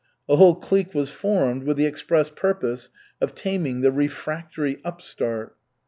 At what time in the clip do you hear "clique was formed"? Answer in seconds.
0.55-1.61